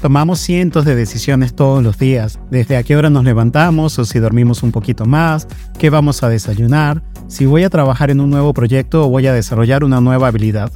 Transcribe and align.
Tomamos 0.00 0.38
cientos 0.38 0.84
de 0.84 0.94
decisiones 0.94 1.54
todos 1.54 1.82
los 1.82 1.98
días, 1.98 2.38
desde 2.52 2.76
a 2.76 2.84
qué 2.84 2.96
hora 2.96 3.10
nos 3.10 3.24
levantamos 3.24 3.98
o 3.98 4.04
si 4.04 4.20
dormimos 4.20 4.62
un 4.62 4.70
poquito 4.70 5.06
más, 5.06 5.48
qué 5.76 5.90
vamos 5.90 6.22
a 6.22 6.28
desayunar, 6.28 7.02
si 7.26 7.46
voy 7.46 7.64
a 7.64 7.70
trabajar 7.70 8.12
en 8.12 8.20
un 8.20 8.30
nuevo 8.30 8.54
proyecto 8.54 9.04
o 9.04 9.10
voy 9.10 9.26
a 9.26 9.32
desarrollar 9.32 9.82
una 9.82 10.00
nueva 10.00 10.28
habilidad. 10.28 10.70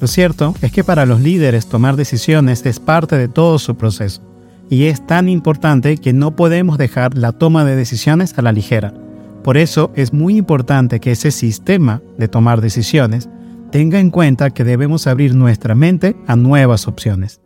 Lo 0.00 0.06
cierto 0.06 0.54
es 0.62 0.70
que 0.70 0.84
para 0.84 1.06
los 1.06 1.20
líderes 1.20 1.66
tomar 1.66 1.96
decisiones 1.96 2.64
es 2.66 2.78
parte 2.78 3.18
de 3.18 3.26
todo 3.26 3.58
su 3.58 3.74
proceso, 3.76 4.22
y 4.70 4.84
es 4.84 5.04
tan 5.04 5.28
importante 5.28 5.96
que 5.96 6.12
no 6.12 6.36
podemos 6.36 6.78
dejar 6.78 7.18
la 7.18 7.32
toma 7.32 7.64
de 7.64 7.74
decisiones 7.74 8.38
a 8.38 8.42
la 8.42 8.52
ligera. 8.52 8.94
Por 9.42 9.56
eso 9.56 9.90
es 9.96 10.12
muy 10.12 10.36
importante 10.36 11.00
que 11.00 11.10
ese 11.10 11.32
sistema 11.32 12.00
de 12.16 12.28
tomar 12.28 12.60
decisiones 12.60 13.28
tenga 13.72 13.98
en 13.98 14.10
cuenta 14.10 14.50
que 14.50 14.62
debemos 14.62 15.08
abrir 15.08 15.34
nuestra 15.34 15.74
mente 15.74 16.14
a 16.28 16.36
nuevas 16.36 16.86
opciones. 16.86 17.40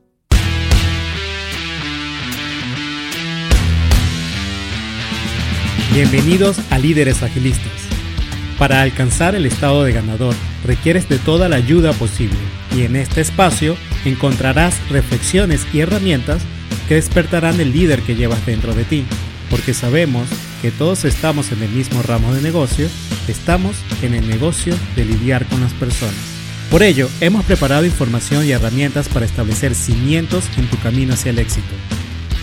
Bienvenidos 5.93 6.57
a 6.71 6.79
Líderes 6.79 7.25
Agilistas. 7.25 7.73
Para 8.59 8.81
alcanzar 8.83 9.35
el 9.35 9.45
estado 9.45 9.83
de 9.83 9.93
ganador 9.93 10.37
requieres 10.65 11.09
de 11.09 11.19
toda 11.19 11.49
la 11.49 11.57
ayuda 11.57 11.93
posible 11.95 12.39
y 12.77 12.83
en 12.83 12.95
este 12.95 13.21
espacio 13.21 13.77
encontrarás 14.05 14.77
reflexiones 14.89 15.67
y 15.73 15.81
herramientas 15.81 16.43
que 16.87 16.95
despertarán 16.95 17.61
el 17.61 17.73
líder 17.73 18.03
que 18.03 18.15
llevas 18.15 18.47
dentro 18.47 18.73
de 18.73 18.85
ti, 18.85 19.05
porque 19.51 19.75
sabemos 19.75 20.29
que 20.63 20.71
todos 20.71 21.05
estamos 21.05 21.51
en 21.51 21.61
el 21.61 21.71
mismo 21.71 22.03
ramo 22.03 22.33
de 22.35 22.41
negocio, 22.41 22.87
estamos 23.27 23.75
en 24.03 24.15
el 24.15 24.29
negocio 24.29 24.77
de 24.95 25.05
lidiar 25.05 25.45
con 25.47 25.61
las 25.61 25.73
personas. 25.73 26.15
Por 26.71 26.85
ello, 26.85 27.09
hemos 27.21 27.45
preparado 27.45 27.85
información 27.85 28.47
y 28.47 28.53
herramientas 28.53 29.09
para 29.09 29.27
establecer 29.27 29.75
cimientos 29.75 30.45
en 30.57 30.69
tu 30.69 30.79
camino 30.79 31.15
hacia 31.15 31.31
el 31.31 31.41
éxito. 31.41 31.75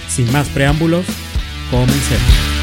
Sin 0.09 0.29
más 0.33 0.49
preámbulos, 0.49 1.05
comencemos. 1.71 2.57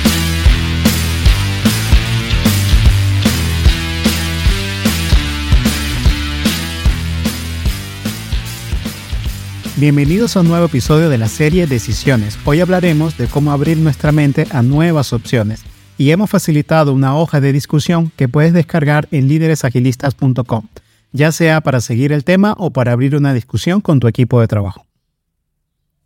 Bienvenidos 9.84 10.34
a 10.34 10.40
un 10.40 10.48
nuevo 10.48 10.64
episodio 10.64 11.10
de 11.10 11.18
la 11.18 11.28
serie 11.28 11.66
Decisiones. 11.66 12.38
Hoy 12.46 12.62
hablaremos 12.62 13.18
de 13.18 13.26
cómo 13.26 13.52
abrir 13.52 13.76
nuestra 13.76 14.12
mente 14.12 14.46
a 14.50 14.62
nuevas 14.62 15.12
opciones 15.12 15.62
y 15.98 16.10
hemos 16.10 16.30
facilitado 16.30 16.94
una 16.94 17.14
hoja 17.18 17.38
de 17.38 17.52
discusión 17.52 18.10
que 18.16 18.26
puedes 18.26 18.54
descargar 18.54 19.08
en 19.10 19.28
líderesagilistas.com, 19.28 20.68
ya 21.12 21.32
sea 21.32 21.60
para 21.60 21.82
seguir 21.82 22.12
el 22.12 22.24
tema 22.24 22.54
o 22.56 22.70
para 22.70 22.92
abrir 22.92 23.14
una 23.14 23.34
discusión 23.34 23.82
con 23.82 24.00
tu 24.00 24.08
equipo 24.08 24.40
de 24.40 24.48
trabajo. 24.48 24.86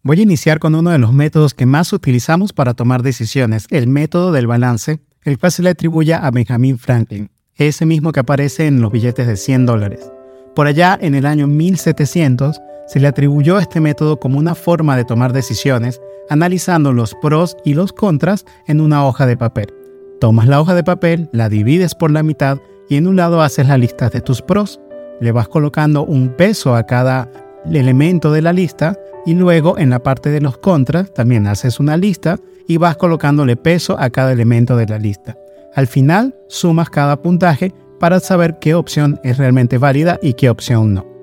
Voy 0.02 0.18
a 0.18 0.22
iniciar 0.24 0.58
con 0.58 0.74
uno 0.74 0.90
de 0.90 0.98
los 0.98 1.12
métodos 1.12 1.54
que 1.54 1.64
más 1.64 1.92
utilizamos 1.92 2.52
para 2.52 2.74
tomar 2.74 3.04
decisiones, 3.04 3.68
el 3.70 3.86
método 3.86 4.32
del 4.32 4.48
balance, 4.48 4.98
el 5.22 5.38
cual 5.38 5.52
se 5.52 5.62
le 5.62 5.70
atribuye 5.70 6.14
a 6.14 6.28
Benjamin 6.32 6.80
Franklin, 6.80 7.30
ese 7.54 7.86
mismo 7.86 8.10
que 8.10 8.18
aparece 8.18 8.66
en 8.66 8.80
los 8.80 8.90
billetes 8.90 9.28
de 9.28 9.36
100 9.36 9.66
dólares. 9.66 10.00
Por 10.56 10.66
allá, 10.66 10.98
en 11.00 11.14
el 11.14 11.26
año 11.26 11.46
1700, 11.46 12.60
se 12.88 13.00
le 13.00 13.06
atribuyó 13.06 13.58
este 13.58 13.80
método 13.80 14.18
como 14.18 14.38
una 14.38 14.54
forma 14.54 14.96
de 14.96 15.04
tomar 15.04 15.32
decisiones, 15.32 16.00
analizando 16.28 16.92
los 16.92 17.14
pros 17.20 17.56
y 17.64 17.74
los 17.74 17.92
contras 17.92 18.44
en 18.66 18.80
una 18.80 19.06
hoja 19.06 19.26
de 19.26 19.36
papel. 19.36 19.72
Tomas 20.20 20.48
la 20.48 20.60
hoja 20.60 20.74
de 20.74 20.82
papel, 20.82 21.28
la 21.32 21.48
divides 21.48 21.94
por 21.94 22.10
la 22.10 22.22
mitad 22.22 22.58
y 22.88 22.96
en 22.96 23.06
un 23.06 23.16
lado 23.16 23.42
haces 23.42 23.68
la 23.68 23.78
lista 23.78 24.08
de 24.08 24.20
tus 24.20 24.42
pros. 24.42 24.80
Le 25.20 25.32
vas 25.32 25.48
colocando 25.48 26.04
un 26.04 26.30
peso 26.30 26.74
a 26.74 26.84
cada 26.84 27.30
elemento 27.70 28.32
de 28.32 28.42
la 28.42 28.52
lista 28.52 28.98
y 29.26 29.34
luego 29.34 29.78
en 29.78 29.90
la 29.90 30.02
parte 30.02 30.30
de 30.30 30.40
los 30.40 30.58
contras 30.58 31.12
también 31.12 31.46
haces 31.46 31.78
una 31.78 31.96
lista 31.96 32.38
y 32.66 32.78
vas 32.78 32.96
colocándole 32.96 33.56
peso 33.56 33.96
a 33.98 34.10
cada 34.10 34.32
elemento 34.32 34.76
de 34.76 34.86
la 34.86 34.98
lista. 34.98 35.36
Al 35.74 35.86
final 35.86 36.34
sumas 36.48 36.88
cada 36.88 37.20
puntaje 37.20 37.74
para 38.00 38.20
saber 38.20 38.58
qué 38.58 38.74
opción 38.74 39.20
es 39.22 39.36
realmente 39.36 39.76
válida 39.76 40.18
y 40.22 40.34
qué 40.34 40.48
opción 40.50 40.94
no. 40.94 41.17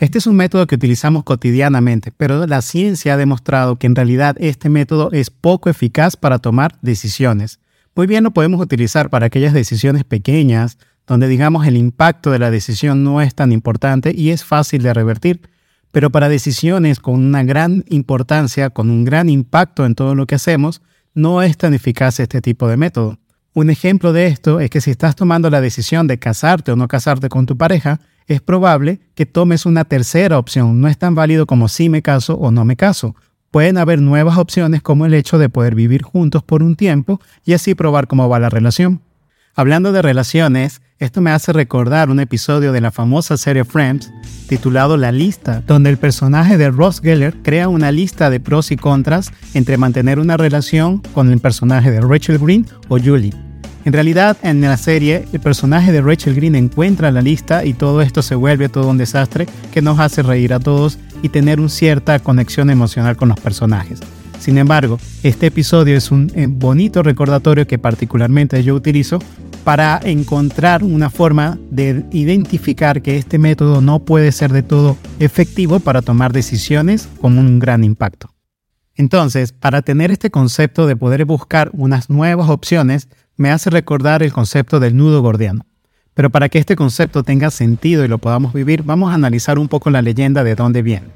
Este 0.00 0.18
es 0.18 0.26
un 0.26 0.34
método 0.34 0.66
que 0.66 0.74
utilizamos 0.74 1.22
cotidianamente, 1.22 2.12
pero 2.16 2.46
la 2.46 2.62
ciencia 2.62 3.14
ha 3.14 3.16
demostrado 3.16 3.76
que 3.76 3.86
en 3.86 3.94
realidad 3.94 4.36
este 4.40 4.68
método 4.68 5.10
es 5.12 5.30
poco 5.30 5.70
eficaz 5.70 6.16
para 6.16 6.40
tomar 6.40 6.76
decisiones. 6.82 7.60
Muy 7.94 8.08
bien 8.08 8.24
lo 8.24 8.32
podemos 8.32 8.60
utilizar 8.60 9.08
para 9.08 9.26
aquellas 9.26 9.52
decisiones 9.52 10.02
pequeñas, 10.02 10.78
donde 11.06 11.28
digamos 11.28 11.66
el 11.66 11.76
impacto 11.76 12.32
de 12.32 12.40
la 12.40 12.50
decisión 12.50 13.04
no 13.04 13.20
es 13.20 13.36
tan 13.36 13.52
importante 13.52 14.12
y 14.12 14.30
es 14.30 14.44
fácil 14.44 14.82
de 14.82 14.94
revertir, 14.94 15.42
pero 15.92 16.10
para 16.10 16.28
decisiones 16.28 16.98
con 16.98 17.14
una 17.14 17.44
gran 17.44 17.84
importancia, 17.88 18.70
con 18.70 18.90
un 18.90 19.04
gran 19.04 19.28
impacto 19.28 19.86
en 19.86 19.94
todo 19.94 20.16
lo 20.16 20.26
que 20.26 20.34
hacemos, 20.34 20.82
no 21.14 21.40
es 21.40 21.56
tan 21.56 21.72
eficaz 21.72 22.18
este 22.18 22.40
tipo 22.40 22.66
de 22.66 22.76
método. 22.76 23.18
Un 23.52 23.70
ejemplo 23.70 24.12
de 24.12 24.26
esto 24.26 24.58
es 24.58 24.70
que 24.70 24.80
si 24.80 24.90
estás 24.90 25.14
tomando 25.14 25.50
la 25.50 25.60
decisión 25.60 26.08
de 26.08 26.18
casarte 26.18 26.72
o 26.72 26.76
no 26.76 26.88
casarte 26.88 27.28
con 27.28 27.46
tu 27.46 27.56
pareja, 27.56 28.00
es 28.26 28.40
probable 28.40 29.00
que 29.14 29.26
tomes 29.26 29.66
una 29.66 29.84
tercera 29.84 30.38
opción. 30.38 30.80
No 30.80 30.88
es 30.88 30.98
tan 30.98 31.14
válido 31.14 31.46
como 31.46 31.68
si 31.68 31.88
me 31.88 32.02
caso 32.02 32.34
o 32.34 32.50
no 32.50 32.64
me 32.64 32.76
caso. 32.76 33.14
Pueden 33.50 33.78
haber 33.78 34.00
nuevas 34.00 34.38
opciones 34.38 34.82
como 34.82 35.06
el 35.06 35.14
hecho 35.14 35.38
de 35.38 35.48
poder 35.48 35.74
vivir 35.74 36.02
juntos 36.02 36.42
por 36.42 36.62
un 36.62 36.74
tiempo 36.74 37.20
y 37.44 37.52
así 37.52 37.74
probar 37.74 38.06
cómo 38.06 38.28
va 38.28 38.40
la 38.40 38.50
relación. 38.50 39.00
Hablando 39.54 39.92
de 39.92 40.02
relaciones, 40.02 40.80
esto 40.98 41.20
me 41.20 41.30
hace 41.30 41.52
recordar 41.52 42.10
un 42.10 42.18
episodio 42.18 42.72
de 42.72 42.80
la 42.80 42.90
famosa 42.90 43.36
serie 43.36 43.64
Friends 43.64 44.10
titulado 44.48 44.96
La 44.96 45.12
lista, 45.12 45.62
donde 45.66 45.90
el 45.90 45.96
personaje 45.96 46.58
de 46.58 46.70
Ross 46.70 47.00
Geller 47.00 47.36
crea 47.42 47.68
una 47.68 47.92
lista 47.92 48.30
de 48.30 48.40
pros 48.40 48.72
y 48.72 48.76
contras 48.76 49.30
entre 49.54 49.76
mantener 49.76 50.18
una 50.18 50.36
relación 50.36 50.98
con 51.12 51.30
el 51.30 51.38
personaje 51.38 51.92
de 51.92 52.00
Rachel 52.00 52.38
Green 52.38 52.66
o 52.88 52.98
Julie. 52.98 53.43
En 53.84 53.92
realidad, 53.92 54.38
en 54.42 54.62
la 54.62 54.78
serie, 54.78 55.26
el 55.32 55.40
personaje 55.40 55.92
de 55.92 56.00
Rachel 56.00 56.34
Green 56.34 56.54
encuentra 56.54 57.10
la 57.10 57.20
lista 57.20 57.66
y 57.66 57.74
todo 57.74 58.00
esto 58.00 58.22
se 58.22 58.34
vuelve 58.34 58.70
todo 58.70 58.88
un 58.88 58.96
desastre 58.96 59.46
que 59.72 59.82
nos 59.82 59.98
hace 59.98 60.22
reír 60.22 60.54
a 60.54 60.60
todos 60.60 60.98
y 61.22 61.28
tener 61.28 61.60
una 61.60 61.68
cierta 61.68 62.18
conexión 62.18 62.70
emocional 62.70 63.16
con 63.16 63.28
los 63.28 63.38
personajes. 63.38 64.00
Sin 64.38 64.56
embargo, 64.56 64.98
este 65.22 65.46
episodio 65.46 65.96
es 65.96 66.10
un 66.10 66.32
eh, 66.34 66.46
bonito 66.48 67.02
recordatorio 67.02 67.66
que 67.66 67.78
particularmente 67.78 68.62
yo 68.62 68.74
utilizo 68.74 69.18
para 69.64 70.00
encontrar 70.02 70.82
una 70.82 71.10
forma 71.10 71.58
de 71.70 72.04
identificar 72.12 73.00
que 73.02 73.16
este 73.16 73.38
método 73.38 73.80
no 73.80 74.00
puede 74.00 74.32
ser 74.32 74.52
de 74.52 74.62
todo 74.62 74.96
efectivo 75.18 75.80
para 75.80 76.02
tomar 76.02 76.32
decisiones 76.32 77.08
con 77.20 77.38
un 77.38 77.58
gran 77.58 77.84
impacto. 77.84 78.33
Entonces, 78.96 79.52
para 79.52 79.82
tener 79.82 80.10
este 80.10 80.30
concepto 80.30 80.86
de 80.86 80.96
poder 80.96 81.24
buscar 81.24 81.70
unas 81.72 82.10
nuevas 82.10 82.48
opciones, 82.48 83.08
me 83.36 83.50
hace 83.50 83.70
recordar 83.70 84.22
el 84.22 84.32
concepto 84.32 84.78
del 84.80 84.96
nudo 84.96 85.20
gordiano. 85.20 85.66
Pero 86.14 86.30
para 86.30 86.48
que 86.48 86.58
este 86.58 86.76
concepto 86.76 87.24
tenga 87.24 87.50
sentido 87.50 88.04
y 88.04 88.08
lo 88.08 88.18
podamos 88.18 88.52
vivir, 88.52 88.84
vamos 88.84 89.10
a 89.10 89.14
analizar 89.14 89.58
un 89.58 89.68
poco 89.68 89.90
la 89.90 90.02
leyenda 90.02 90.44
de 90.44 90.54
dónde 90.54 90.82
viene. 90.82 91.08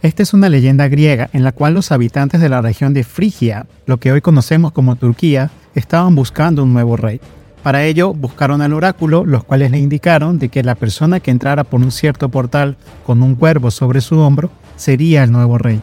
Esta 0.00 0.22
es 0.22 0.32
una 0.32 0.48
leyenda 0.48 0.88
griega 0.88 1.28
en 1.34 1.44
la 1.44 1.52
cual 1.52 1.74
los 1.74 1.92
habitantes 1.92 2.40
de 2.40 2.48
la 2.48 2.62
región 2.62 2.94
de 2.94 3.04
Frigia, 3.04 3.66
lo 3.84 3.98
que 3.98 4.10
hoy 4.10 4.22
conocemos 4.22 4.72
como 4.72 4.96
Turquía, 4.96 5.50
estaban 5.74 6.14
buscando 6.14 6.62
un 6.62 6.72
nuevo 6.72 6.96
rey. 6.96 7.20
Para 7.62 7.84
ello 7.84 8.14
buscaron 8.14 8.62
al 8.62 8.72
oráculo, 8.72 9.26
los 9.26 9.44
cuales 9.44 9.70
le 9.70 9.78
indicaron 9.78 10.38
de 10.38 10.48
que 10.48 10.62
la 10.62 10.74
persona 10.74 11.20
que 11.20 11.30
entrara 11.30 11.64
por 11.64 11.80
un 11.80 11.92
cierto 11.92 12.30
portal 12.30 12.78
con 13.04 13.22
un 13.22 13.34
cuervo 13.34 13.70
sobre 13.70 14.00
su 14.00 14.18
hombro 14.18 14.50
sería 14.76 15.22
el 15.24 15.32
nuevo 15.32 15.58
rey. 15.58 15.82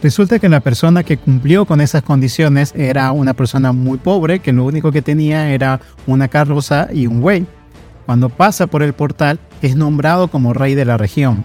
Resulta 0.00 0.38
que 0.38 0.48
la 0.48 0.60
persona 0.60 1.02
que 1.02 1.16
cumplió 1.16 1.64
con 1.64 1.80
esas 1.80 2.02
condiciones 2.02 2.72
era 2.76 3.10
una 3.10 3.34
persona 3.34 3.72
muy 3.72 3.98
pobre, 3.98 4.38
que 4.38 4.52
lo 4.52 4.64
único 4.64 4.92
que 4.92 5.02
tenía 5.02 5.50
era 5.50 5.80
una 6.06 6.28
carroza 6.28 6.88
y 6.92 7.08
un 7.08 7.20
buey. 7.20 7.46
Cuando 8.06 8.28
pasa 8.28 8.68
por 8.68 8.84
el 8.84 8.92
portal, 8.92 9.40
es 9.60 9.74
nombrado 9.74 10.28
como 10.28 10.54
rey 10.54 10.76
de 10.76 10.84
la 10.84 10.96
región. 10.96 11.44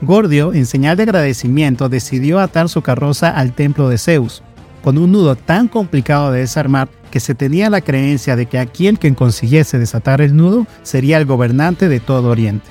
Gordio, 0.00 0.54
en 0.54 0.66
señal 0.66 0.96
de 0.96 1.02
agradecimiento, 1.02 1.88
decidió 1.88 2.38
atar 2.38 2.68
su 2.68 2.82
carroza 2.82 3.30
al 3.30 3.52
templo 3.52 3.88
de 3.88 3.98
Zeus, 3.98 4.44
con 4.84 4.96
un 4.96 5.10
nudo 5.10 5.34
tan 5.34 5.66
complicado 5.66 6.30
de 6.30 6.40
desarmar 6.40 6.88
que 7.10 7.18
se 7.18 7.34
tenía 7.34 7.68
la 7.68 7.80
creencia 7.80 8.36
de 8.36 8.46
que 8.46 8.60
aquel 8.60 9.00
que 9.00 9.12
consiguiese 9.12 9.76
desatar 9.78 10.20
el 10.20 10.36
nudo 10.36 10.68
sería 10.82 11.18
el 11.18 11.26
gobernante 11.26 11.88
de 11.88 11.98
todo 11.98 12.28
Oriente. 12.28 12.70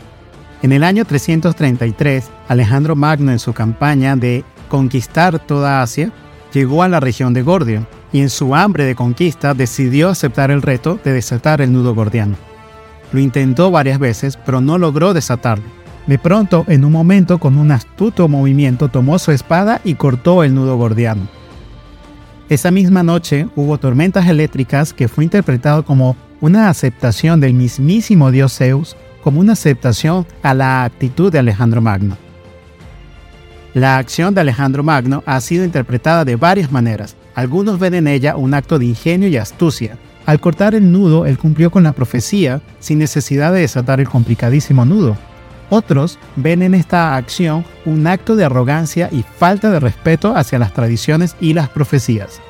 En 0.61 0.71
el 0.71 0.83
año 0.83 1.03
333, 1.03 2.29
Alejandro 2.47 2.95
Magno 2.95 3.31
en 3.31 3.39
su 3.39 3.53
campaña 3.53 4.15
de 4.15 4.45
conquistar 4.67 5.39
toda 5.39 5.81
Asia, 5.81 6.11
llegó 6.53 6.83
a 6.83 6.87
la 6.87 6.99
región 6.99 7.33
de 7.33 7.41
Gordio 7.41 7.87
y 8.11 8.21
en 8.21 8.29
su 8.29 8.55
hambre 8.55 8.85
de 8.85 8.95
conquista 8.95 9.53
decidió 9.53 10.09
aceptar 10.09 10.51
el 10.51 10.61
reto 10.61 10.99
de 11.03 11.13
desatar 11.13 11.61
el 11.61 11.73
nudo 11.73 11.93
gordiano. 11.93 12.35
Lo 13.11 13.19
intentó 13.19 13.71
varias 13.71 13.99
veces, 13.99 14.37
pero 14.45 14.61
no 14.61 14.77
logró 14.77 15.13
desatarlo. 15.13 15.65
De 16.07 16.17
pronto, 16.17 16.63
en 16.67 16.85
un 16.85 16.91
momento, 16.91 17.37
con 17.37 17.57
un 17.57 17.71
astuto 17.71 18.27
movimiento, 18.27 18.87
tomó 18.87 19.19
su 19.19 19.31
espada 19.31 19.81
y 19.83 19.95
cortó 19.95 20.43
el 20.43 20.55
nudo 20.55 20.77
gordiano. 20.77 21.27
Esa 22.49 22.71
misma 22.71 23.03
noche 23.03 23.47
hubo 23.57 23.77
tormentas 23.77 24.27
eléctricas 24.27 24.93
que 24.93 25.09
fue 25.09 25.25
interpretado 25.25 25.83
como 25.83 26.15
una 26.39 26.69
aceptación 26.69 27.41
del 27.41 27.53
mismísimo 27.53 28.31
dios 28.31 28.57
Zeus, 28.57 28.95
como 29.21 29.41
una 29.41 29.53
aceptación 29.53 30.25
a 30.43 30.53
la 30.53 30.85
actitud 30.85 31.29
de 31.29 31.39
Alejandro 31.39 31.81
Magno. 31.81 32.17
La 33.77 33.99
acción 33.99 34.33
de 34.33 34.41
Alejandro 34.41 34.81
Magno 34.81 35.21
ha 35.27 35.39
sido 35.39 35.63
interpretada 35.63 36.25
de 36.25 36.35
varias 36.35 36.71
maneras. 36.71 37.15
Algunos 37.35 37.77
ven 37.77 37.93
en 37.93 38.07
ella 38.07 38.35
un 38.35 38.55
acto 38.55 38.79
de 38.79 38.85
ingenio 38.85 39.29
y 39.29 39.37
astucia. 39.37 39.99
Al 40.25 40.39
cortar 40.39 40.73
el 40.73 40.91
nudo, 40.91 41.27
él 41.27 41.37
cumplió 41.37 41.69
con 41.69 41.83
la 41.83 41.91
profecía 41.91 42.59
sin 42.79 42.97
necesidad 42.97 43.53
de 43.53 43.59
desatar 43.59 43.99
el 43.99 44.09
complicadísimo 44.09 44.83
nudo. 44.83 45.15
Otros 45.69 46.17
ven 46.35 46.63
en 46.63 46.73
esta 46.73 47.15
acción 47.15 47.65
un 47.85 48.07
acto 48.07 48.35
de 48.35 48.45
arrogancia 48.45 49.09
y 49.11 49.21
falta 49.21 49.69
de 49.69 49.79
respeto 49.79 50.35
hacia 50.35 50.57
las 50.57 50.73
tradiciones 50.73 51.35
y 51.39 51.53
las 51.53 51.69
profecías. 51.69 52.41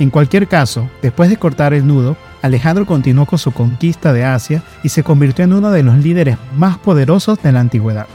En 0.00 0.10
cualquier 0.10 0.48
caso, 0.48 0.90
después 1.00 1.30
de 1.30 1.36
cortar 1.36 1.74
el 1.74 1.86
nudo, 1.86 2.16
Alejandro 2.42 2.86
continuó 2.86 3.24
con 3.26 3.38
su 3.38 3.52
conquista 3.52 4.12
de 4.12 4.24
Asia 4.24 4.64
y 4.82 4.88
se 4.88 5.04
convirtió 5.04 5.44
en 5.44 5.52
uno 5.52 5.70
de 5.70 5.84
los 5.84 5.96
líderes 5.98 6.38
más 6.56 6.76
poderosos 6.78 7.40
de 7.40 7.52
la 7.52 7.60
antigüedad. 7.60 8.08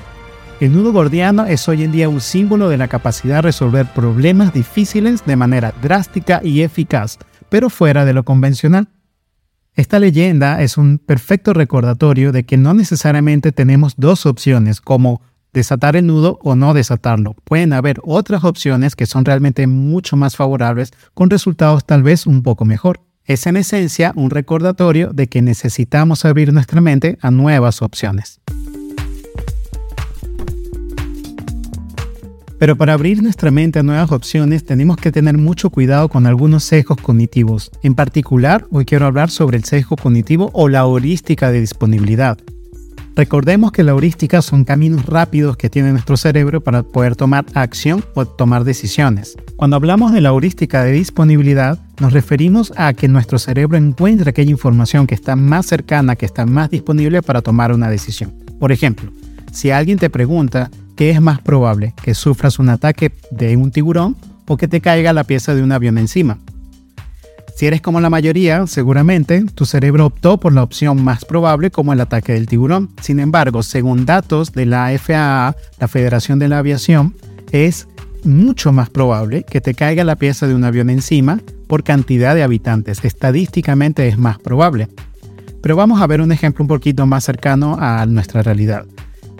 El 0.59 0.73
nudo 0.73 0.91
gordiano 0.91 1.45
es 1.45 1.69
hoy 1.69 1.83
en 1.83 1.91
día 1.91 2.09
un 2.09 2.19
símbolo 2.19 2.67
de 2.67 2.77
la 2.77 2.87
capacidad 2.87 3.35
de 3.35 3.41
resolver 3.43 3.85
problemas 3.93 4.53
difíciles 4.53 5.23
de 5.23 5.35
manera 5.35 5.71
drástica 5.83 6.41
y 6.43 6.61
eficaz, 6.61 7.19
pero 7.49 7.69
fuera 7.69 8.05
de 8.05 8.13
lo 8.13 8.23
convencional. 8.23 8.87
Esta 9.75 9.99
leyenda 9.99 10.63
es 10.63 10.79
un 10.79 10.97
perfecto 10.97 11.53
recordatorio 11.53 12.31
de 12.31 12.43
que 12.43 12.57
no 12.57 12.73
necesariamente 12.73 13.51
tenemos 13.51 13.93
dos 13.97 14.25
opciones 14.25 14.81
como 14.81 15.21
desatar 15.53 15.95
el 15.95 16.07
nudo 16.07 16.39
o 16.41 16.55
no 16.55 16.73
desatarlo. 16.73 17.35
Pueden 17.43 17.71
haber 17.71 17.99
otras 18.03 18.43
opciones 18.43 18.95
que 18.95 19.05
son 19.05 19.25
realmente 19.25 19.67
mucho 19.67 20.17
más 20.17 20.35
favorables 20.35 20.91
con 21.13 21.29
resultados 21.29 21.85
tal 21.85 22.01
vez 22.01 22.25
un 22.25 22.41
poco 22.41 22.65
mejor. 22.65 23.01
Es 23.25 23.45
en 23.45 23.57
esencia 23.57 24.11
un 24.15 24.31
recordatorio 24.31 25.13
de 25.13 25.27
que 25.27 25.43
necesitamos 25.43 26.25
abrir 26.25 26.51
nuestra 26.51 26.81
mente 26.81 27.19
a 27.21 27.29
nuevas 27.29 27.83
opciones. 27.83 28.41
Pero 32.59 32.75
para 32.75 32.93
abrir 32.93 33.21
nuestra 33.21 33.51
mente 33.51 33.79
a 33.79 33.83
nuevas 33.83 34.11
opciones 34.11 34.65
tenemos 34.65 34.97
que 34.97 35.11
tener 35.11 35.37
mucho 35.37 35.69
cuidado 35.69 36.09
con 36.09 36.25
algunos 36.25 36.63
sesgos 36.63 36.97
cognitivos. 36.97 37.69
En 37.83 37.93
particular, 37.93 38.65
hoy 38.71 38.85
quiero 38.85 39.05
hablar 39.05 39.29
sobre 39.29 39.57
el 39.57 39.63
sesgo 39.63 39.95
cognitivo 39.95 40.49
o 40.53 40.67
la 40.67 40.79
heurística 40.79 41.51
de 41.51 41.59
disponibilidad. 41.59 42.37
Recordemos 43.15 43.71
que 43.71 43.81
la 43.81 43.91
heurística 43.91 44.43
son 44.43 44.63
caminos 44.63 45.07
rápidos 45.07 45.57
que 45.57 45.71
tiene 45.71 45.91
nuestro 45.91 46.17
cerebro 46.17 46.61
para 46.61 46.83
poder 46.83 47.15
tomar 47.15 47.45
acción 47.55 48.03
o 48.13 48.25
tomar 48.25 48.63
decisiones. 48.63 49.35
Cuando 49.55 49.75
hablamos 49.75 50.11
de 50.11 50.21
la 50.21 50.29
heurística 50.29 50.83
de 50.83 50.91
disponibilidad, 50.91 51.79
nos 51.99 52.13
referimos 52.13 52.73
a 52.77 52.93
que 52.93 53.07
nuestro 53.07 53.39
cerebro 53.39 53.75
encuentre 53.75 54.29
aquella 54.29 54.51
información 54.51 55.07
que 55.07 55.15
está 55.15 55.35
más 55.35 55.65
cercana, 55.65 56.15
que 56.15 56.27
está 56.27 56.45
más 56.45 56.69
disponible 56.69 57.23
para 57.23 57.41
tomar 57.41 57.71
una 57.71 57.89
decisión. 57.89 58.33
Por 58.59 58.71
ejemplo, 58.71 59.11
si 59.51 59.71
alguien 59.71 59.97
te 59.97 60.11
pregunta 60.11 60.69
¿qué 60.97 61.11
es 61.11 61.21
más 61.21 61.39
probable? 61.39 61.93
¿Que 62.03 62.13
sufras 62.13 62.59
un 62.59 62.67
ataque 62.67 63.13
de 63.31 63.55
un 63.55 63.71
tiburón 63.71 64.17
o 64.47 64.57
que 64.57 64.67
te 64.67 64.81
caiga 64.81 65.13
la 65.13 65.23
pieza 65.23 65.55
de 65.55 65.63
un 65.63 65.71
avión 65.71 65.97
encima? 65.97 66.39
Si 67.55 67.65
eres 67.65 67.81
como 67.81 68.01
la 68.01 68.09
mayoría, 68.09 68.67
seguramente 68.67 69.43
tu 69.55 69.65
cerebro 69.65 70.07
optó 70.07 70.39
por 70.39 70.53
la 70.53 70.63
opción 70.63 71.03
más 71.03 71.23
probable 71.23 71.71
como 71.71 71.93
el 71.93 72.01
ataque 72.01 72.33
del 72.33 72.47
tiburón. 72.47 72.89
Sin 73.01 73.19
embargo, 73.19 73.63
según 73.63 74.05
datos 74.05 74.51
de 74.51 74.65
la 74.65 74.91
FAA, 74.99 75.55
la 75.79 75.87
Federación 75.87 76.39
de 76.39 76.49
la 76.49 76.59
Aviación, 76.59 77.15
es 77.51 77.87
mucho 78.23 78.71
más 78.71 78.89
probable 78.89 79.43
que 79.43 79.61
te 79.61 79.73
caiga 79.73 80.03
la 80.03 80.17
pieza 80.17 80.47
de 80.47 80.53
un 80.53 80.65
avión 80.65 80.89
encima 80.89 81.39
por 81.67 81.83
cantidad 81.83 82.35
de 82.35 82.43
habitantes. 82.43 83.05
Estadísticamente 83.05 84.07
es 84.07 84.17
más 84.17 84.37
probable. 84.39 84.87
Pero 85.61 85.75
vamos 85.75 86.01
a 86.01 86.07
ver 86.07 86.21
un 86.21 86.31
ejemplo 86.31 86.63
un 86.63 86.67
poquito 86.67 87.05
más 87.05 87.23
cercano 87.23 87.77
a 87.79 88.05
nuestra 88.05 88.43
realidad. 88.43 88.85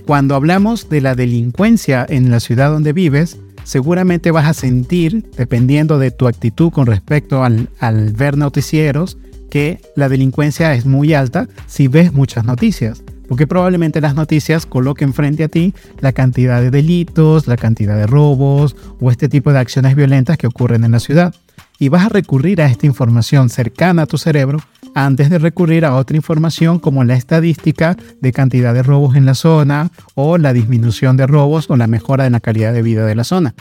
Cuando 0.07 0.35
hablamos 0.35 0.87
de 0.87 1.01
la 1.01 1.15
delincuencia 1.15 2.05
en 2.07 2.31
la 2.31 2.39
ciudad 2.39 2.71
donde 2.71 2.93
vives, 2.93 3.37
seguramente 3.65 4.31
vas 4.31 4.47
a 4.47 4.53
sentir, 4.53 5.29
dependiendo 5.35 5.99
de 5.99 6.11
tu 6.11 6.29
actitud 6.29 6.71
con 6.71 6.85
respecto 6.85 7.43
al, 7.43 7.67
ver 8.13 8.37
noticieros, 8.37 9.17
que 9.49 9.81
la 9.97 10.07
delincuencia 10.07 10.73
es 10.75 10.85
muy 10.85 11.13
alta 11.13 11.49
si 11.65 11.89
ves 11.89 12.13
muchas 12.13 12.45
noticias. 12.45 13.03
Porque 13.27 13.47
probablemente 13.47 13.99
las 13.99 14.15
noticias 14.15 14.65
coloquen 14.65 15.13
frente 15.13 15.43
a 15.43 15.49
ti 15.49 15.73
la 15.99 16.13
cantidad 16.13 16.61
de 16.61 16.71
delitos, 16.71 17.45
la 17.45 17.57
cantidad 17.57 17.97
de 17.97 18.07
robos 18.07 18.77
o 19.01 19.11
este 19.11 19.27
tipo 19.27 19.51
de 19.51 19.59
acciones 19.59 19.93
violentas 19.93 20.37
que 20.37 20.47
ocurren 20.47 20.85
en 20.85 20.93
la 20.93 21.01
ciudad. 21.01 21.35
Y 21.79 21.89
vas 21.89 22.05
a 22.05 22.09
recurrir 22.09 22.61
a 22.61 22.67
esta 22.67 22.85
información 22.85 23.49
cercana 23.49 24.03
a 24.03 24.07
tu 24.07 24.17
cerebro 24.17 24.59
antes 24.97 25.29
de 25.29 25.37
recurrir 25.37 25.85
a 25.85 25.95
otra 25.95 26.17
información 26.17 26.79
como 26.79 27.03
la 27.03 27.13
estadística 27.13 27.95
de 28.19 28.33
cantidad 28.33 28.73
de 28.73 28.81
robos 28.81 29.15
en 29.15 29.27
la 29.27 29.35
zona 29.35 29.91
o 30.15 30.39
la 30.39 30.53
disminución 30.53 31.17
de 31.17 31.27
robos 31.27 31.69
o 31.69 31.77
la 31.77 31.85
mejora 31.85 32.25
en 32.25 32.31
la 32.31 32.39
calidad 32.39 32.73
de 32.73 32.81
vida 32.81 33.05
de 33.05 33.13
la 33.13 33.23
zona. 33.23 33.53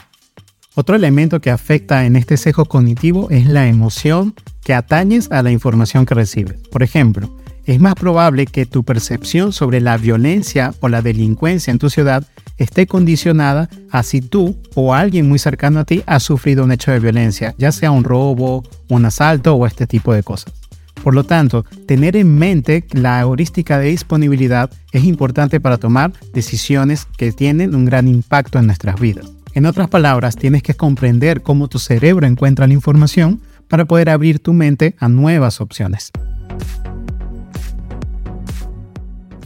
Otro 0.74 0.96
elemento 0.96 1.40
que 1.42 1.50
afecta 1.50 2.06
en 2.06 2.16
este 2.16 2.38
sesgo 2.38 2.64
cognitivo 2.64 3.28
es 3.30 3.46
la 3.46 3.68
emoción 3.68 4.34
que 4.64 4.72
atañes 4.72 5.30
a 5.30 5.42
la 5.42 5.50
información 5.50 6.06
que 6.06 6.14
recibes. 6.14 6.56
Por 6.70 6.82
ejemplo, 6.82 7.36
es 7.66 7.80
más 7.80 7.96
probable 7.96 8.46
que 8.46 8.64
tu 8.64 8.82
percepción 8.82 9.52
sobre 9.52 9.82
la 9.82 9.98
violencia 9.98 10.72
o 10.80 10.88
la 10.88 11.02
delincuencia 11.02 11.70
en 11.70 11.78
tu 11.78 11.90
ciudad 11.90 12.24
esté 12.56 12.86
condicionada 12.86 13.68
a 13.90 14.02
si 14.02 14.22
tú 14.22 14.56
o 14.74 14.94
alguien 14.94 15.28
muy 15.28 15.38
cercano 15.38 15.80
a 15.80 15.84
ti 15.84 16.02
ha 16.06 16.18
sufrido 16.18 16.64
un 16.64 16.72
hecho 16.72 16.92
de 16.92 17.00
violencia, 17.00 17.54
ya 17.58 17.72
sea 17.72 17.90
un 17.90 18.04
robo, 18.04 18.64
un 18.88 19.04
asalto 19.04 19.54
o 19.54 19.66
este 19.66 19.86
tipo 19.86 20.14
de 20.14 20.22
cosas. 20.22 20.65
Por 21.06 21.14
lo 21.14 21.22
tanto, 21.22 21.64
tener 21.86 22.16
en 22.16 22.36
mente 22.36 22.84
la 22.90 23.20
heurística 23.20 23.78
de 23.78 23.90
disponibilidad 23.90 24.68
es 24.90 25.04
importante 25.04 25.60
para 25.60 25.78
tomar 25.78 26.12
decisiones 26.34 27.06
que 27.16 27.30
tienen 27.30 27.76
un 27.76 27.84
gran 27.84 28.08
impacto 28.08 28.58
en 28.58 28.66
nuestras 28.66 28.98
vidas. 28.98 29.30
En 29.54 29.66
otras 29.66 29.88
palabras, 29.88 30.34
tienes 30.34 30.64
que 30.64 30.74
comprender 30.74 31.42
cómo 31.42 31.68
tu 31.68 31.78
cerebro 31.78 32.26
encuentra 32.26 32.66
la 32.66 32.72
información 32.72 33.40
para 33.68 33.84
poder 33.84 34.10
abrir 34.10 34.40
tu 34.40 34.52
mente 34.52 34.96
a 34.98 35.08
nuevas 35.08 35.60
opciones. 35.60 36.10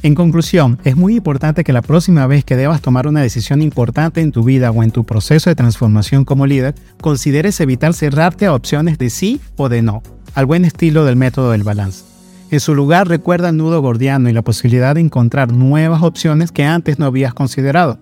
En 0.03 0.15
conclusión, 0.15 0.79
es 0.85 0.97
muy 0.97 1.17
importante 1.17 1.63
que 1.63 1.75
la 1.75 1.83
próxima 1.83 2.27
vez 2.27 2.43
que 2.43 2.57
debas 2.57 2.81
tomar 2.81 3.07
una 3.07 3.21
decisión 3.21 3.61
importante 3.61 4.23
en 4.23 4.33
tu 4.33 4.45
vida 4.45 4.71
o 4.71 4.83
en 4.83 4.93
tu 4.93 5.05
proceso 5.05 5.51
de 5.51 5.57
transformación 5.57 6.25
como 6.25 6.47
líder, 6.47 6.75
consideres 7.03 7.61
evitar 7.61 7.93
cerrarte 7.93 8.47
a 8.47 8.55
opciones 8.55 8.97
de 8.97 9.11
sí 9.11 9.43
o 9.57 9.69
de 9.69 9.83
no 9.83 10.03
al 10.35 10.47
buen 10.47 10.65
estilo 10.65 11.05
del 11.05 11.17
método 11.17 11.53
del 11.53 11.63
balance. 11.63 12.05
En 12.51 12.61
su 12.61 12.75
lugar 12.75 13.09
recuerda 13.09 13.51
el 13.51 13.57
nudo 13.57 13.81
gordiano 13.81 14.29
y 14.29 14.33
la 14.33 14.43
posibilidad 14.43 14.95
de 14.95 15.01
encontrar 15.01 15.53
nuevas 15.53 16.03
opciones 16.03 16.51
que 16.51 16.65
antes 16.65 16.99
no 16.99 17.07
habías 17.07 17.33
considerado. 17.33 17.99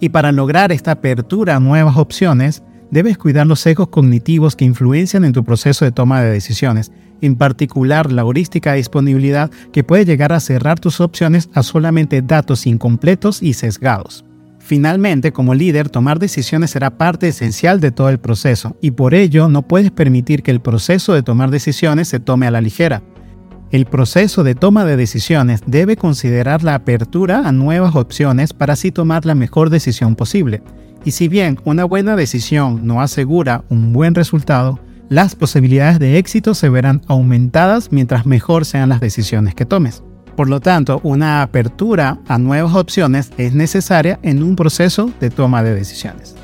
Y 0.00 0.08
para 0.08 0.32
lograr 0.32 0.72
esta 0.72 0.90
apertura 0.90 1.56
a 1.56 1.60
nuevas 1.60 1.96
opciones, 1.96 2.62
debes 2.90 3.16
cuidar 3.18 3.46
los 3.46 3.60
sesgos 3.60 3.88
cognitivos 3.88 4.56
que 4.56 4.64
influencian 4.64 5.24
en 5.24 5.32
tu 5.32 5.44
proceso 5.44 5.84
de 5.84 5.92
toma 5.92 6.20
de 6.20 6.30
decisiones, 6.30 6.90
en 7.20 7.36
particular 7.36 8.10
la 8.10 8.22
heurística 8.22 8.72
de 8.72 8.78
disponibilidad 8.78 9.50
que 9.72 9.84
puede 9.84 10.04
llegar 10.04 10.32
a 10.32 10.40
cerrar 10.40 10.80
tus 10.80 11.00
opciones 11.00 11.48
a 11.54 11.62
solamente 11.62 12.20
datos 12.20 12.66
incompletos 12.66 13.42
y 13.42 13.54
sesgados. 13.54 14.24
Finalmente, 14.64 15.32
como 15.32 15.54
líder, 15.54 15.88
tomar 15.88 16.20
decisiones 16.20 16.70
será 16.70 16.96
parte 16.96 17.28
esencial 17.28 17.80
de 17.80 17.90
todo 17.90 18.08
el 18.10 18.20
proceso 18.20 18.76
y 18.80 18.92
por 18.92 19.12
ello 19.12 19.48
no 19.48 19.62
puedes 19.62 19.90
permitir 19.90 20.44
que 20.44 20.52
el 20.52 20.60
proceso 20.60 21.14
de 21.14 21.24
tomar 21.24 21.50
decisiones 21.50 22.06
se 22.08 22.20
tome 22.20 22.46
a 22.46 22.52
la 22.52 22.60
ligera. 22.60 23.02
El 23.72 23.86
proceso 23.86 24.44
de 24.44 24.54
toma 24.54 24.84
de 24.84 24.96
decisiones 24.96 25.62
debe 25.66 25.96
considerar 25.96 26.62
la 26.62 26.76
apertura 26.76 27.42
a 27.44 27.50
nuevas 27.50 27.96
opciones 27.96 28.52
para 28.52 28.74
así 28.74 28.92
tomar 28.92 29.26
la 29.26 29.34
mejor 29.34 29.68
decisión 29.68 30.14
posible. 30.14 30.62
Y 31.04 31.10
si 31.10 31.26
bien 31.26 31.58
una 31.64 31.84
buena 31.84 32.14
decisión 32.14 32.86
no 32.86 33.00
asegura 33.00 33.64
un 33.68 33.92
buen 33.92 34.14
resultado, 34.14 34.78
las 35.08 35.34
posibilidades 35.34 35.98
de 35.98 36.18
éxito 36.18 36.54
se 36.54 36.68
verán 36.68 37.02
aumentadas 37.08 37.90
mientras 37.90 38.26
mejor 38.26 38.64
sean 38.64 38.90
las 38.90 39.00
decisiones 39.00 39.56
que 39.56 39.66
tomes. 39.66 40.04
Por 40.36 40.48
lo 40.48 40.60
tanto, 40.60 41.00
una 41.02 41.42
apertura 41.42 42.18
a 42.26 42.38
nuevas 42.38 42.74
opciones 42.74 43.30
es 43.36 43.52
necesaria 43.52 44.18
en 44.22 44.42
un 44.42 44.56
proceso 44.56 45.10
de 45.20 45.30
toma 45.30 45.62
de 45.62 45.74
decisiones. 45.74 46.34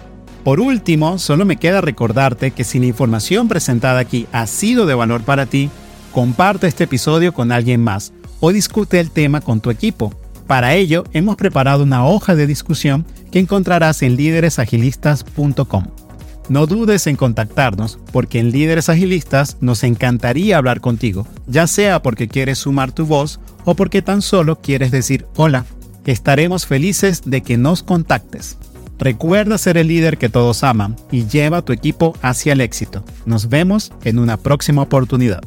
Por 0.44 0.60
último, 0.60 1.18
solo 1.18 1.44
me 1.44 1.56
queda 1.56 1.80
recordarte 1.80 2.50
que 2.52 2.64
si 2.64 2.78
la 2.78 2.86
información 2.86 3.48
presentada 3.48 3.98
aquí 3.98 4.26
ha 4.32 4.46
sido 4.46 4.86
de 4.86 4.94
valor 4.94 5.22
para 5.22 5.46
ti, 5.46 5.70
comparte 6.12 6.66
este 6.66 6.84
episodio 6.84 7.32
con 7.32 7.52
alguien 7.52 7.82
más 7.82 8.12
o 8.40 8.52
discute 8.52 9.00
el 9.00 9.10
tema 9.10 9.40
con 9.40 9.60
tu 9.60 9.70
equipo. 9.70 10.12
Para 10.46 10.74
ello, 10.74 11.04
hemos 11.12 11.36
preparado 11.36 11.82
una 11.82 12.06
hoja 12.06 12.34
de 12.34 12.46
discusión 12.46 13.04
que 13.30 13.38
encontrarás 13.38 14.02
en 14.02 14.16
líderesagilistas.com. 14.16 16.07
No 16.48 16.66
dudes 16.66 17.06
en 17.06 17.16
contactarnos 17.16 17.98
porque 18.10 18.38
en 18.38 18.50
Líderes 18.50 18.88
Agilistas 18.88 19.58
nos 19.60 19.84
encantaría 19.84 20.56
hablar 20.56 20.80
contigo, 20.80 21.26
ya 21.46 21.66
sea 21.66 22.02
porque 22.02 22.26
quieres 22.26 22.58
sumar 22.58 22.92
tu 22.92 23.04
voz 23.04 23.38
o 23.64 23.74
porque 23.74 24.00
tan 24.00 24.22
solo 24.22 24.56
quieres 24.60 24.90
decir 24.90 25.26
hola. 25.36 25.66
Estaremos 26.06 26.66
felices 26.66 27.22
de 27.26 27.42
que 27.42 27.58
nos 27.58 27.82
contactes. 27.82 28.56
Recuerda 28.98 29.58
ser 29.58 29.76
el 29.76 29.88
líder 29.88 30.16
que 30.16 30.30
todos 30.30 30.64
aman 30.64 30.96
y 31.12 31.26
lleva 31.26 31.58
a 31.58 31.62
tu 31.62 31.74
equipo 31.74 32.16
hacia 32.22 32.54
el 32.54 32.62
éxito. 32.62 33.04
Nos 33.26 33.50
vemos 33.50 33.92
en 34.04 34.18
una 34.18 34.38
próxima 34.38 34.82
oportunidad. 34.82 35.42